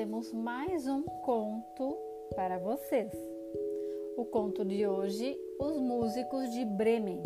temos 0.00 0.32
mais 0.32 0.88
um 0.88 1.02
conto 1.02 1.94
para 2.34 2.56
vocês. 2.58 3.12
O 4.16 4.24
conto 4.24 4.64
de 4.64 4.86
hoje, 4.86 5.38
Os 5.58 5.78
Músicos 5.78 6.50
de 6.54 6.64
Bremen, 6.64 7.22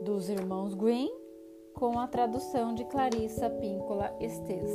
dos 0.00 0.30
irmãos 0.30 0.72
Green, 0.72 1.10
com 1.74 1.98
a 1.98 2.06
tradução 2.06 2.74
de 2.74 2.86
Clarissa 2.86 3.50
Píncola 3.50 4.16
Estes. 4.18 4.72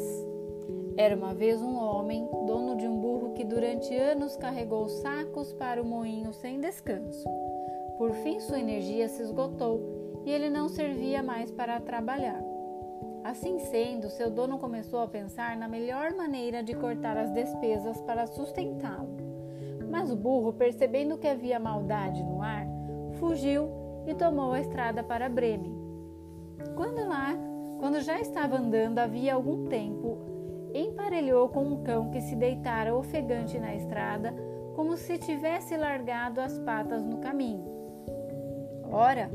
Era 0.95 1.15
uma 1.15 1.33
vez 1.33 1.59
um 1.63 1.79
homem, 1.79 2.29
dono 2.45 2.75
de 2.75 2.87
um 2.87 2.99
burro 2.99 3.33
que 3.33 3.43
durante 3.43 3.95
anos 3.95 4.37
carregou 4.37 4.87
sacos 4.87 5.51
para 5.51 5.81
o 5.81 5.85
moinho 5.85 6.31
sem 6.31 6.59
descanso. 6.59 7.27
Por 7.97 8.11
fim, 8.11 8.39
sua 8.39 8.59
energia 8.59 9.09
se 9.09 9.23
esgotou 9.23 9.81
e 10.23 10.29
ele 10.29 10.51
não 10.51 10.69
servia 10.69 11.23
mais 11.23 11.49
para 11.49 11.81
trabalhar. 11.81 12.54
Assim 13.25 13.57
sendo, 13.57 14.07
seu 14.11 14.29
dono 14.29 14.59
começou 14.59 14.99
a 14.99 15.07
pensar 15.07 15.57
na 15.57 15.67
melhor 15.67 16.13
maneira 16.13 16.61
de 16.61 16.75
cortar 16.75 17.17
as 17.17 17.31
despesas 17.31 17.99
para 18.01 18.27
sustentá-lo. 18.27 19.17
Mas 19.89 20.11
o 20.11 20.15
burro, 20.15 20.53
percebendo 20.53 21.17
que 21.17 21.27
havia 21.27 21.59
maldade 21.59 22.23
no 22.23 22.39
ar, 22.39 22.67
fugiu 23.13 23.67
e 24.05 24.13
tomou 24.13 24.51
a 24.51 24.59
estrada 24.59 25.03
para 25.03 25.27
Bremen. 25.27 25.75
Quando 26.75 27.03
lá, 27.07 27.35
quando 27.79 27.99
já 27.99 28.19
estava 28.21 28.57
andando 28.57 28.99
havia 28.99 29.33
algum 29.33 29.65
tempo, 29.65 30.19
emparelhou 30.71 31.49
com 31.49 31.63
um 31.63 31.83
cão 31.83 32.11
que 32.11 32.21
se 32.21 32.35
deitara 32.35 32.95
ofegante 32.95 33.57
na 33.57 33.73
estrada, 33.73 34.35
como 34.75 34.95
se 34.95 35.17
tivesse 35.17 35.75
largado 35.75 36.39
as 36.39 36.59
patas 36.59 37.03
no 37.03 37.17
caminho. 37.17 37.65
Ora, 38.83 39.31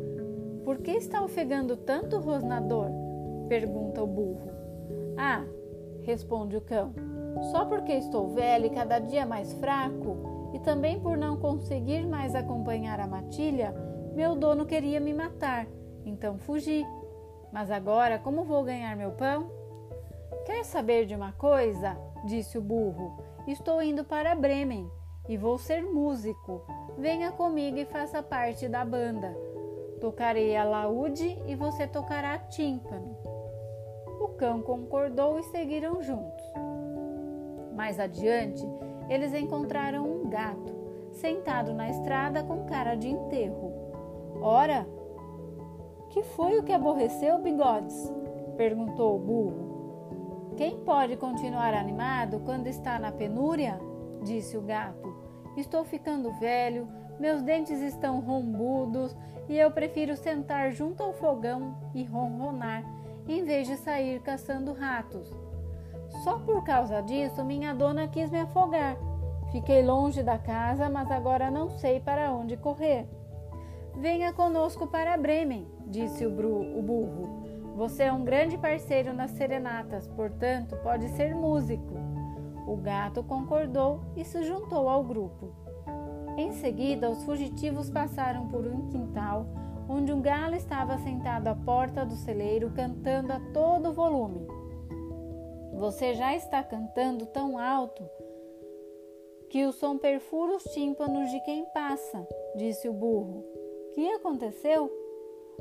por 0.65 0.79
que 0.79 0.93
está 0.93 1.25
ofegando 1.25 1.77
tanto 1.77 2.20
rosnador? 2.20 3.00
Pergunta 3.51 4.01
o 4.01 4.06
burro. 4.06 4.48
Ah, 5.19 5.45
responde 6.05 6.56
o 6.56 6.61
cão, 6.61 6.95
só 7.51 7.65
porque 7.65 7.91
estou 7.91 8.29
velho 8.29 8.67
e 8.67 8.70
cada 8.70 9.01
dia 9.01 9.27
mais 9.27 9.53
fraco, 9.55 10.51
e 10.55 10.61
também 10.61 11.01
por 11.01 11.17
não 11.17 11.37
conseguir 11.37 12.07
mais 12.07 12.37
acompanhar 12.37 13.01
a 13.01 13.09
matilha, 13.09 13.75
meu 14.15 14.37
dono 14.37 14.67
queria 14.67 15.01
me 15.01 15.12
matar, 15.12 15.67
então 16.05 16.39
fugi. 16.39 16.87
Mas 17.53 17.73
agora, 17.73 18.20
como 18.20 18.45
vou 18.45 18.62
ganhar 18.62 18.97
meu 18.97 19.11
pão? 19.11 19.51
Quer 20.47 20.64
saber 20.64 21.05
de 21.05 21.17
uma 21.17 21.33
coisa? 21.33 21.98
disse 22.25 22.57
o 22.57 22.62
burro. 22.62 23.19
Estou 23.48 23.83
indo 23.83 24.05
para 24.05 24.33
Bremen 24.37 24.89
e 25.29 25.37
vou 25.37 25.59
ser 25.59 25.83
músico. 25.83 26.62
Venha 26.97 27.33
comigo 27.33 27.79
e 27.79 27.85
faça 27.85 28.23
parte 28.23 28.69
da 28.69 28.85
banda. 28.85 29.37
Tocarei 30.01 30.57
a 30.57 30.62
laúde 30.62 31.37
e 31.48 31.57
você 31.57 31.87
tocará 31.87 32.39
tímpano 32.39 33.30
cão 34.41 34.62
concordou 34.62 35.38
e 35.38 35.42
seguiram 35.42 36.00
juntos. 36.00 36.50
Mais 37.74 38.00
adiante, 38.00 38.66
eles 39.06 39.34
encontraram 39.34 40.10
um 40.10 40.30
gato, 40.30 40.74
sentado 41.12 41.74
na 41.74 41.91
estrada 41.91 42.42
com 42.42 42.64
cara 42.64 42.94
de 42.94 43.06
enterro. 43.06 43.70
Ora, 44.41 44.86
que 46.08 46.22
foi 46.22 46.58
o 46.58 46.62
que 46.62 46.72
aborreceu 46.72 47.38
Bigodes? 47.38 48.11
perguntou 48.56 49.16
o 49.16 49.18
burro. 49.18 50.55
Quem 50.56 50.78
pode 50.78 51.18
continuar 51.18 51.74
animado 51.74 52.41
quando 52.41 52.66
está 52.66 52.98
na 52.98 53.12
penúria? 53.12 53.78
disse 54.22 54.56
o 54.56 54.62
gato. 54.62 55.14
Estou 55.55 55.84
ficando 55.84 56.33
velho, 56.41 56.88
meus 57.18 57.42
dentes 57.42 57.80
estão 57.83 58.20
rombudos 58.20 59.14
e 59.50 59.58
eu 59.58 59.70
prefiro 59.70 60.16
sentar 60.16 60.72
junto 60.72 61.02
ao 61.02 61.12
fogão 61.12 61.77
e 61.94 62.05
ronronar 62.05 63.00
em 63.29 63.45
vez 63.45 63.67
de 63.67 63.77
sair 63.77 64.21
caçando 64.21 64.73
ratos. 64.73 65.33
Só 66.25 66.39
por 66.39 66.64
causa 66.64 67.01
disso, 67.01 67.45
minha 67.45 67.75
dona 67.75 68.08
quis 68.08 68.31
me 68.31 68.41
afogar. 68.41 68.97
Fiquei 69.53 69.83
longe 69.83 70.23
da 70.23 70.39
casa, 70.39 70.89
mas 70.89 71.11
agora 71.11 71.51
não 71.51 71.70
sei 71.70 72.01
para 72.01 72.33
onde 72.33 72.57
correr. 72.57 73.07
Venha 73.97 74.33
conosco 74.33 74.86
para 74.86 75.17
Bremen, 75.17 75.67
disse 75.86 76.25
o, 76.25 76.30
o 76.30 76.83
burro. 76.83 77.41
Você 77.77 78.05
é 78.05 78.13
um 78.13 78.25
grande 78.25 78.59
parceiro 78.59 79.13
nas 79.13 79.30
serenatas, 79.33 80.07
portanto, 80.09 80.77
pode 80.83 81.09
ser 81.11 81.35
músico. 81.35 81.95
O 82.67 82.77
gato 82.77 83.23
concordou 83.23 84.01
e 84.17 84.25
se 84.25 84.42
juntou 84.45 84.89
ao 84.89 85.03
grupo. 85.03 85.53
Em 86.36 86.53
seguida, 86.53 87.11
os 87.11 87.23
fugitivos 87.25 87.91
passaram 87.91 88.47
por 88.47 88.67
um 88.67 88.89
quintal 88.89 89.47
onde 89.90 90.12
um 90.12 90.23
galo 90.23 90.55
estava 90.55 90.96
sentado 90.98 91.48
à 91.48 91.55
porta 91.55 92.06
do 92.06 92.14
celeiro 92.14 92.70
cantando 92.70 93.33
a 93.33 93.40
todo 93.52 93.92
volume. 93.92 94.46
Você 95.74 96.14
já 96.14 96.34
está 96.36 96.62
cantando 96.62 97.27
tão 97.27 97.58
alto 97.58 98.08
que 99.48 99.67
o 99.67 99.73
som 99.73 99.98
perfura 99.98 100.55
os 100.55 100.62
tímpanos 100.62 101.29
de 101.33 101.40
quem 101.40 101.64
passa, 101.74 102.24
disse 102.55 102.89
o 102.89 102.92
burro. 102.92 103.45
Que 103.92 104.12
aconteceu? 104.12 104.89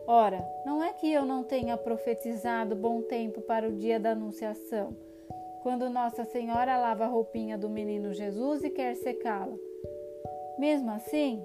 Ora, 0.05 0.47
não 0.63 0.83
é 0.83 0.93
que 0.93 1.11
eu 1.11 1.25
não 1.25 1.43
tenha 1.43 1.75
profetizado 1.75 2.75
bom 2.75 3.01
tempo 3.01 3.41
para 3.41 3.67
o 3.67 3.71
dia 3.71 3.99
da 3.99 4.11
Anunciação, 4.11 4.95
quando 5.63 5.89
Nossa 5.89 6.23
Senhora 6.23 6.77
lava 6.77 7.05
a 7.05 7.07
roupinha 7.07 7.57
do 7.57 7.67
menino 7.67 8.13
Jesus 8.13 8.63
e 8.63 8.69
quer 8.69 8.95
secá-la. 8.95 9.57
Mesmo 10.59 10.91
assim, 10.91 11.43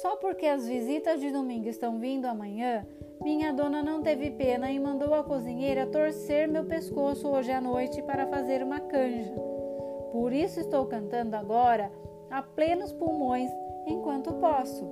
só 0.00 0.16
porque 0.16 0.46
as 0.46 0.66
visitas 0.66 1.20
de 1.20 1.30
domingo 1.30 1.68
estão 1.68 1.98
vindo 1.98 2.24
amanhã, 2.26 2.86
minha 3.20 3.52
dona 3.52 3.82
não 3.82 4.02
teve 4.02 4.30
pena 4.30 4.70
e 4.70 4.80
mandou 4.80 5.14
a 5.14 5.22
cozinheira 5.22 5.86
torcer 5.86 6.48
meu 6.48 6.64
pescoço 6.64 7.28
hoje 7.28 7.52
à 7.52 7.60
noite 7.60 8.02
para 8.02 8.26
fazer 8.26 8.62
uma 8.62 8.80
canja. 8.80 9.34
Por 10.10 10.32
isso 10.32 10.60
estou 10.60 10.86
cantando 10.86 11.36
agora 11.36 11.92
a 12.30 12.42
plenos 12.42 12.92
pulmões 12.92 13.50
enquanto 13.86 14.34
posso. 14.34 14.84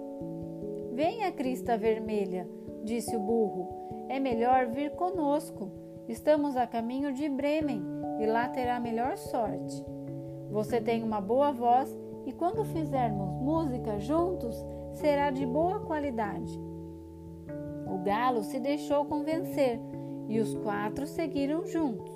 Venha, 0.93 1.33
crista 1.33 1.77
vermelha, 1.77 2.47
disse 2.85 3.17
o 3.17 3.21
burro. 3.21 4.07
É 4.09 4.21
melhor 4.21 4.67
vir 4.67 4.91
conosco. 4.93 5.71
Estamos 6.09 6.57
a 6.57 6.67
caminho 6.67 7.13
de 7.13 7.29
Bremen 7.29 7.83
e 8.21 8.27
lá 8.27 8.49
terá 8.49 8.79
melhor 8.79 9.17
sorte. 9.17 9.85
Você 10.51 10.81
tem 10.81 11.03
uma 11.03 11.21
boa 11.21 11.53
voz 11.53 11.97
e 12.27 12.33
quando 12.33 12.65
fizermos 12.65 13.31
música 13.41 13.99
juntos, 13.99 14.57
será 15.01 15.31
de 15.31 15.47
boa 15.47 15.81
qualidade. 15.81 16.61
O 17.87 17.99
galo 18.05 18.43
se 18.43 18.61
deixou 18.61 19.07
convencer 19.07 19.81
e 20.29 20.39
os 20.39 20.55
quatro 20.57 21.07
seguiram 21.07 21.67
juntos. 21.67 22.13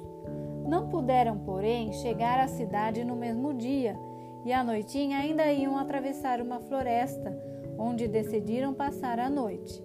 Não 0.68 0.88
puderam, 0.88 1.38
porém, 1.38 1.92
chegar 1.94 2.38
à 2.38 2.46
cidade 2.46 3.02
no 3.02 3.16
mesmo 3.16 3.54
dia 3.54 3.96
e 4.44 4.52
à 4.52 4.62
noitinha 4.62 5.18
ainda 5.18 5.50
iam 5.50 5.78
atravessar 5.78 6.40
uma 6.42 6.60
floresta, 6.60 7.36
onde 7.78 8.06
decidiram 8.06 8.74
passar 8.74 9.18
a 9.18 9.30
noite. 9.30 9.82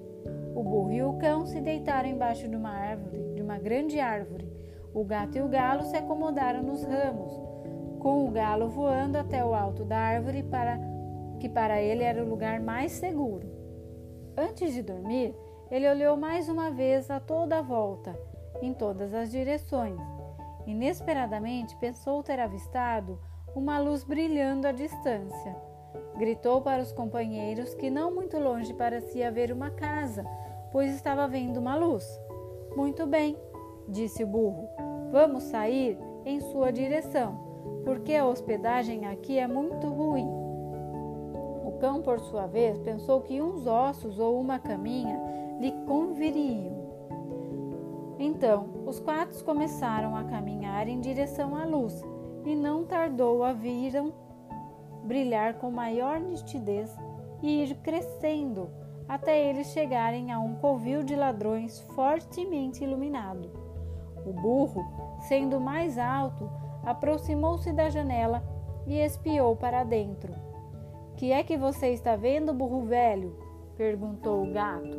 O 0.54 0.62
burro 0.62 0.92
e 0.92 1.02
o 1.02 1.14
cão 1.14 1.46
se 1.46 1.62
deitaram 1.62 2.10
embaixo 2.10 2.50
de 2.50 2.56
uma 2.56 2.72
árvore, 2.72 3.34
de 3.34 3.42
uma 3.42 3.58
grande 3.58 3.98
árvore. 4.00 4.52
O 4.94 5.06
gato 5.06 5.38
e 5.38 5.42
o 5.42 5.48
galo 5.48 5.84
se 5.84 5.96
acomodaram 5.96 6.62
nos 6.62 6.84
ramos, 6.84 7.32
com 8.00 8.28
o 8.28 8.32
galo 8.32 8.68
voando 8.68 9.18
até 9.18 9.44
o 9.44 9.54
alto 9.54 9.86
da 9.86 9.98
árvore 9.98 10.44
para 10.44 10.99
que 11.40 11.50
para 11.50 11.82
ele 11.82 12.04
era 12.04 12.24
o 12.24 12.28
lugar 12.28 12.60
mais 12.60 12.92
seguro. 12.92 13.48
Antes 14.38 14.74
de 14.74 14.82
dormir, 14.82 15.36
ele 15.72 15.90
olhou 15.90 16.16
mais 16.18 16.50
uma 16.50 16.70
vez 16.70 17.10
a 17.10 17.20
toda 17.20 17.60
a 17.60 17.62
volta, 17.62 18.18
em 18.62 18.74
todas 18.74 19.14
as 19.14 19.32
direções. 19.32 20.00
Inesperadamente 20.66 21.76
pensou 21.78 22.22
ter 22.22 22.40
avistado 22.40 23.20
uma 23.56 23.80
luz 23.80 24.04
brilhando 24.04 24.68
à 24.68 24.72
distância. 24.72 25.56
Gritou 26.18 26.62
para 26.62 26.82
os 26.82 26.92
companheiros 26.92 27.74
que 27.76 27.90
não 27.90 28.14
muito 28.14 28.38
longe 28.38 28.74
parecia 28.74 29.28
haver 29.28 29.52
uma 29.52 29.72
casa, 29.72 30.24
pois 30.72 30.94
estava 30.94 31.28
vendo 31.28 31.58
uma 31.58 31.76
luz. 31.76 32.06
Muito 32.76 33.06
bem, 33.08 33.38
disse 33.88 34.24
o 34.24 34.28
burro. 34.28 34.68
Vamos 35.12 35.44
sair 35.44 35.98
em 36.26 36.40
sua 36.40 36.72
direção, 36.72 37.82
porque 37.84 38.14
a 38.14 38.26
hospedagem 38.26 39.06
aqui 39.08 39.40
é 39.40 39.48
muito 39.48 39.88
ruim 39.88 40.39
cão, 41.80 42.02
por 42.02 42.20
sua 42.20 42.46
vez, 42.46 42.78
pensou 42.80 43.22
que 43.22 43.42
uns 43.42 43.66
ossos 43.66 44.20
ou 44.20 44.40
uma 44.40 44.60
caminha 44.60 45.20
lhe 45.60 45.72
conviriam. 45.88 46.80
Então, 48.20 48.68
os 48.86 49.00
quatro 49.00 49.44
começaram 49.44 50.16
a 50.16 50.24
caminhar 50.26 50.88
em 50.88 51.00
direção 51.00 51.56
à 51.56 51.66
luz 51.66 52.04
e 52.46 52.56
não 52.56 52.86
tardou 52.86 53.44
a 53.44 53.54
viram 53.54 54.14
brilhar 55.04 55.56
com 55.56 55.72
maior 55.72 56.20
nitidez 56.20 56.96
e 57.42 57.64
ir 57.64 57.76
crescendo 57.78 58.70
até 59.08 59.50
eles 59.50 59.68
chegarem 59.68 60.32
a 60.32 60.40
um 60.40 60.56
covil 60.56 61.02
de 61.02 61.16
ladrões 61.16 61.80
fortemente 61.96 62.84
iluminado. 62.84 63.50
O 64.26 64.32
burro, 64.32 64.86
sendo 65.22 65.60
mais 65.60 65.98
alto, 65.98 66.48
aproximou-se 66.86 67.74
da 67.74 67.90
janela 67.90 68.44
e 68.86 69.00
espiou 69.00 69.56
para 69.56 69.84
dentro. 69.84 70.49
Que 71.20 71.34
é 71.34 71.44
que 71.44 71.58
você 71.58 71.88
está 71.90 72.16
vendo, 72.16 72.54
burro 72.54 72.84
velho? 72.84 73.36
perguntou 73.76 74.42
o 74.42 74.54
gato. 74.54 74.98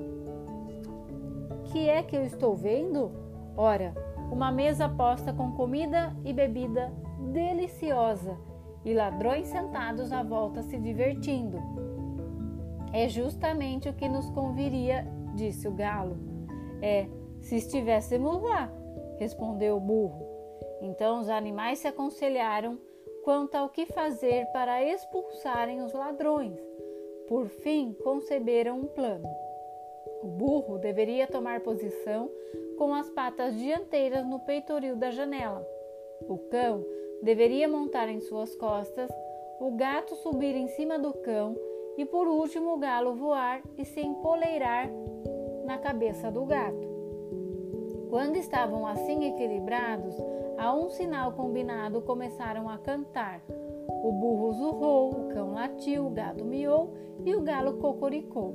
Que 1.73 1.89
é 1.89 2.03
que 2.03 2.15
eu 2.15 2.23
estou 2.23 2.55
vendo? 2.55 3.11
Ora, 3.57 3.95
uma 4.31 4.53
mesa 4.53 4.87
posta 4.87 5.33
com 5.33 5.53
comida 5.53 6.15
e 6.23 6.35
bebida 6.35 6.93
deliciosa 7.33 8.37
e 8.85 8.93
ladrões 8.93 9.47
sentados 9.47 10.13
à 10.13 10.23
volta 10.23 10.63
se 10.63 10.77
divertindo. 10.77 11.57
É 12.93 13.09
justamente 13.09 13.89
o 13.89 13.95
que 13.95 14.07
nos 14.07 14.29
conviria, 14.29 15.07
disse 15.35 15.67
o 15.67 15.73
galo. 15.73 16.19
É, 16.83 17.09
se 17.41 17.57
estivéssemos 17.57 18.43
lá, 18.43 18.71
respondeu 19.19 19.79
o 19.79 19.81
burro. 19.81 20.23
Então 20.83 21.19
os 21.19 21.31
animais 21.31 21.79
se 21.79 21.89
aconselharam 21.89 22.79
quanto 23.25 23.55
ao 23.55 23.69
que 23.69 23.87
fazer 23.87 24.47
para 24.53 24.83
expulsarem 24.83 25.83
os 25.83 25.93
ladrões. 25.93 26.59
Por 27.29 27.47
fim, 27.47 27.95
conceberam 28.03 28.79
um 28.79 28.87
plano. 28.87 29.29
O 30.23 30.27
burro 30.27 30.79
deveria 30.79 31.27
tomar 31.27 31.61
posição 31.61 32.31
com 32.77 32.95
as 32.95 33.09
patas 33.11 33.57
dianteiras 33.57 34.27
no 34.27 34.41
peitoril 34.41 34.97
da 34.97 35.11
janela. 35.11 35.67
O 36.29 36.39
cão 36.51 36.85
deveria 37.23 37.69
montar 37.69 38.09
em 38.09 38.21
suas 38.21 38.55
costas, 38.57 39.11
o 39.61 39.71
gato 39.73 40.15
subir 40.17 40.55
em 40.55 40.69
cima 40.69 40.99
do 40.99 41.13
cão 41.13 41.57
e, 41.97 42.05
por 42.05 42.27
último, 42.27 42.75
o 42.75 42.79
galo 42.79 43.15
voar 43.15 43.63
e 43.77 43.85
se 43.85 44.01
empoleirar 44.01 44.91
na 45.65 45.79
cabeça 45.79 46.31
do 46.31 46.45
gato. 46.45 46.89
Quando 48.09 48.37
estavam 48.37 48.87
assim 48.87 49.25
equilibrados, 49.25 50.17
a 50.61 50.75
um 50.75 50.91
sinal 50.91 51.33
combinado 51.33 52.03
começaram 52.03 52.69
a 52.69 52.77
cantar. 52.77 53.41
O 53.89 54.13
burro 54.13 54.53
zurrou, 54.53 55.11
o 55.11 55.29
cão 55.33 55.55
latiu, 55.55 56.07
o 56.07 56.11
gato 56.11 56.45
miou 56.45 56.95
e 57.25 57.35
o 57.35 57.41
galo 57.41 57.79
cocoricou. 57.79 58.55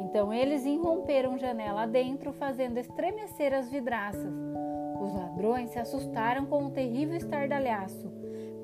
Então 0.00 0.34
eles 0.34 0.66
irromperam 0.66 1.38
janela 1.38 1.82
adentro, 1.82 2.32
fazendo 2.32 2.78
estremecer 2.78 3.54
as 3.54 3.70
vidraças. 3.70 4.34
Os 5.00 5.14
ladrões 5.14 5.70
se 5.70 5.78
assustaram 5.78 6.44
com 6.44 6.66
o 6.66 6.70
terrível 6.72 7.16
estardalhaço. 7.16 8.10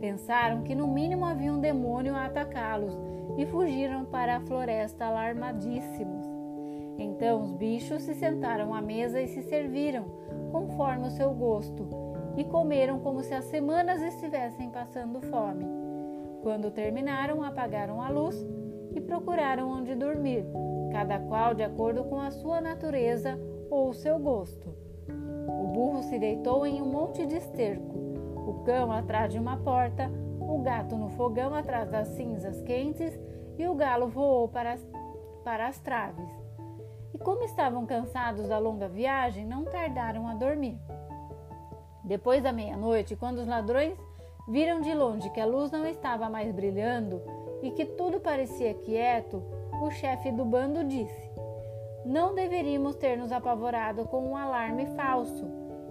Pensaram 0.01 0.65
que 0.65 0.75
no 0.75 0.89
mínimo 0.89 1.25
havia 1.25 1.53
um 1.53 1.61
demônio 1.61 2.13
a 2.13 2.25
atacá-los 2.25 2.99
e 3.39 3.47
fugiram 3.47 4.05
para 4.05 4.37
a 4.37 4.41
floresta 4.41 5.05
alarmadíssimos. 5.05 6.27
Então 6.99 7.41
os 7.41 7.53
bichos 7.53 8.03
se 8.03 8.15
sentaram 8.15 8.75
à 8.75 8.83
mesa 8.83 9.21
e 9.21 9.29
se 9.29 9.43
serviram, 9.43 10.07
conforme 10.51 11.07
o 11.07 11.11
seu 11.11 11.33
gosto, 11.33 12.04
e 12.37 12.45
comeram 12.45 13.01
como 13.01 13.23
se 13.23 13.35
as 13.35 13.45
semanas 13.45 14.03
estivessem 14.03 14.71
passando 14.71 15.21
fome. 15.23 15.65
Quando 16.43 16.71
terminaram, 16.71 17.43
apagaram 17.43 18.03
a 18.03 18.09
luz 18.09 18.37
e 18.95 19.01
procuraram 19.01 19.71
onde 19.71 19.95
dormir, 19.95 20.45
cada 20.93 21.19
qual 21.19 21.55
de 21.55 21.63
acordo 21.63 22.05
com 22.05 22.21
a 22.21 22.31
sua 22.31 22.61
natureza 22.61 23.39
ou 23.71 23.89
o 23.89 23.95
seu 23.95 24.19
gosto. 24.19 24.75
O 25.49 25.67
burro 25.69 26.03
se 26.03 26.19
deitou 26.19 26.67
em 26.67 26.81
um 26.81 26.87
monte 26.87 27.27
de 27.27 27.37
esterco, 27.37 27.97
o 28.47 28.63
cão 28.65 28.93
atrás 28.93 29.33
de 29.33 29.39
uma 29.39 29.57
porta, 29.57 30.11
o 30.41 30.59
gato 30.59 30.97
no 30.97 31.09
fogão 31.11 31.55
atrás 31.55 31.91
das 31.91 32.09
cinzas 32.09 32.61
quentes 32.63 33.19
e 33.59 33.67
o 33.67 33.75
galo 33.75 34.09
voou 34.09 34.49
para 34.49 34.73
as, 34.73 34.87
para 35.43 35.67
as 35.67 35.79
traves. 35.81 36.29
E 37.13 37.19
como 37.19 37.45
estavam 37.45 37.87
cansados 37.87 38.49
da 38.49 38.59
longa 38.59 38.89
viagem, 38.89 39.47
não 39.47 39.65
tardaram 39.65 40.29
a 40.29 40.35
dormir. 40.35 40.79
Depois 42.05 42.43
da 42.43 42.53
meia-noite, 42.53 43.17
quando 43.17 43.39
os 43.39 43.47
ladrões 43.47 43.97
viram 44.47 44.83
de 44.83 44.93
longe 44.93 45.31
que 45.31 45.41
a 45.41 45.47
luz 45.47 45.71
não 45.71 45.87
estava 45.87 46.29
mais 46.29 46.53
brilhando 46.53 47.23
e 47.63 47.71
que 47.71 47.87
tudo 47.87 48.21
parecia 48.21 48.75
quieto, 48.75 49.43
o 49.83 49.91
chefe 49.91 50.31
do 50.31 50.45
bando 50.45 50.85
disse: 50.85 51.31
Não 52.05 52.35
deveríamos 52.35 52.95
ter 52.97 53.17
nos 53.17 53.33
apavorado 53.33 54.05
com 54.05 54.23
um 54.23 54.37
alarme 54.37 54.85
falso, 54.95 55.47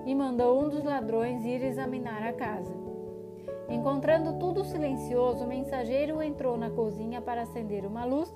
e 0.06 0.14
mandou 0.14 0.62
um 0.62 0.70
dos 0.70 0.84
ladrões 0.84 1.44
ir 1.46 1.64
examinar 1.64 2.22
a 2.22 2.34
casa. 2.34 2.74
Encontrando 3.70 4.38
tudo 4.38 4.64
silencioso, 4.64 5.44
o 5.44 5.48
mensageiro 5.48 6.22
entrou 6.22 6.58
na 6.58 6.70
cozinha 6.70 7.22
para 7.22 7.42
acender 7.42 7.86
uma 7.86 8.06
luz 8.06 8.32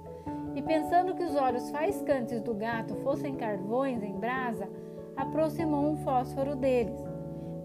e, 0.55 0.61
pensando 0.61 1.13
que 1.13 1.23
os 1.23 1.35
olhos 1.35 1.69
faiscantes 1.69 2.41
do 2.41 2.53
gato 2.55 2.95
fossem 3.03 3.35
carvões 3.35 4.01
em 4.01 4.13
brasa, 4.13 4.67
aproximou 5.15 5.85
um 5.85 5.97
fósforo 5.97 6.55
deles. 6.55 7.06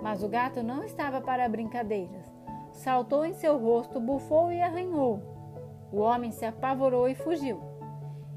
Mas 0.02 0.22
o 0.22 0.28
gato 0.28 0.62
não 0.62 0.82
estava 0.82 1.20
para 1.20 1.49
brincadeiras. 1.49 2.31
Saltou 2.72 3.25
em 3.25 3.32
seu 3.32 3.56
rosto, 3.56 4.00
bufou 4.00 4.50
e 4.50 4.60
arranhou. 4.60 5.22
O 5.93 6.00
homem 6.00 6.32
se 6.32 6.44
apavorou 6.44 7.08
e 7.08 7.14
fugiu. 7.14 7.60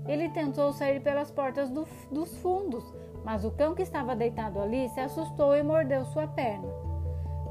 Ele 0.07 0.29
tentou 0.29 0.71
sair 0.71 1.01
pelas 1.01 1.31
portas 1.31 1.71
do, 1.71 1.87
dos 2.11 2.37
fundos, 2.37 2.83
mas 3.23 3.43
o 3.43 3.51
cão 3.51 3.73
que 3.73 3.81
estava 3.81 4.15
deitado 4.15 4.59
ali 4.59 4.87
se 4.89 4.99
assustou 4.99 5.55
e 5.55 5.63
mordeu 5.63 6.05
sua 6.05 6.27
perna. 6.27 6.67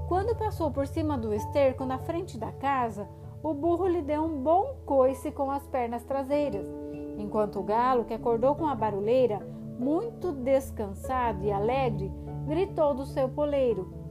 Quando 0.06 0.36
passou 0.36 0.70
por 0.70 0.86
cima 0.86 1.18
do 1.18 1.34
esterco 1.34 1.84
na 1.84 1.98
frente 1.98 2.38
da 2.38 2.52
casa, 2.52 3.08
o 3.42 3.52
burro 3.52 3.88
lhe 3.88 4.02
deu 4.02 4.22
um 4.22 4.42
bom 4.42 4.76
coice 4.86 5.32
com 5.32 5.50
as 5.50 5.66
pernas 5.66 6.04
traseiras, 6.04 6.66
enquanto 7.18 7.58
o 7.58 7.62
galo, 7.62 8.04
que 8.04 8.14
acordou 8.14 8.54
com 8.54 8.66
a 8.66 8.74
barulheira, 8.74 9.40
muito 9.78 10.30
descansado 10.30 11.44
e 11.44 11.50
alegre, 11.50 12.12
gritou 12.46 12.94
do 12.94 13.04
seu 13.06 13.28
poleiro: 13.28 14.03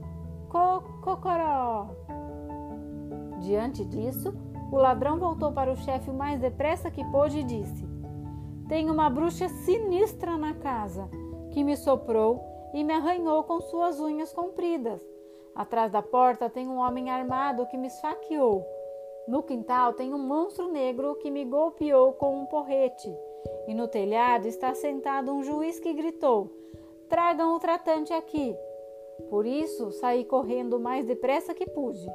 Cocoró! 0.54 1.88
Diante 3.40 3.84
disso, 3.84 4.32
o 4.70 4.76
ladrão 4.76 5.18
voltou 5.18 5.50
para 5.52 5.72
o 5.72 5.76
chefe 5.76 6.10
o 6.10 6.14
mais 6.14 6.40
depressa 6.40 6.92
que 6.92 7.04
pôde 7.10 7.40
e 7.40 7.42
disse: 7.42 7.84
Tem 8.68 8.88
uma 8.88 9.10
bruxa 9.10 9.48
sinistra 9.48 10.38
na 10.38 10.54
casa 10.54 11.08
que 11.50 11.64
me 11.64 11.76
soprou 11.76 12.40
e 12.72 12.84
me 12.84 12.92
arranhou 12.92 13.42
com 13.42 13.60
suas 13.60 13.98
unhas 13.98 14.32
compridas. 14.32 15.04
Atrás 15.56 15.90
da 15.90 16.02
porta 16.02 16.48
tem 16.48 16.68
um 16.68 16.78
homem 16.78 17.10
armado 17.10 17.66
que 17.66 17.76
me 17.76 17.88
esfaqueou. 17.88 18.64
No 19.26 19.42
quintal 19.42 19.92
tem 19.92 20.14
um 20.14 20.18
monstro 20.18 20.70
negro 20.70 21.16
que 21.16 21.32
me 21.32 21.44
golpeou 21.44 22.12
com 22.12 22.38
um 22.38 22.46
porrete. 22.46 23.12
E 23.66 23.74
no 23.74 23.88
telhado 23.88 24.46
está 24.46 24.72
sentado 24.72 25.32
um 25.32 25.42
juiz 25.42 25.80
que 25.80 25.92
gritou: 25.92 26.48
Tragam 27.08 27.56
o 27.56 27.58
tratante 27.58 28.12
aqui. 28.12 28.56
Por 29.30 29.46
isso 29.46 29.90
saí 29.92 30.24
correndo 30.24 30.76
o 30.76 30.80
mais 30.80 31.04
depressa 31.04 31.54
que 31.54 31.66
pude. 31.66 32.06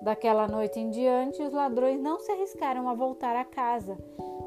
Daquela 0.00 0.48
noite 0.48 0.80
em 0.80 0.90
diante, 0.90 1.42
os 1.42 1.52
ladrões 1.52 2.00
não 2.00 2.18
se 2.18 2.32
arriscaram 2.32 2.88
a 2.88 2.94
voltar 2.94 3.36
a 3.36 3.44
casa, 3.44 3.96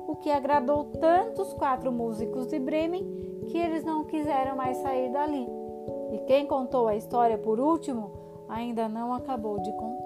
o 0.08 0.16
que 0.18 0.30
agradou 0.30 0.86
tanto 1.00 1.42
os 1.42 1.54
quatro 1.54 1.92
músicos 1.92 2.48
de 2.48 2.60
Bremen 2.60 3.04
que 3.48 3.58
eles 3.58 3.84
não 3.84 4.04
quiseram 4.04 4.56
mais 4.56 4.78
sair 4.78 5.12
dali. 5.12 5.48
E 6.12 6.20
quem 6.28 6.46
contou 6.46 6.88
a 6.88 6.96
história 6.96 7.38
por 7.38 7.60
último 7.60 8.12
ainda 8.50 8.88
não 8.88 9.14
acabou 9.14 9.60
de 9.62 9.72
contar. 9.74 10.05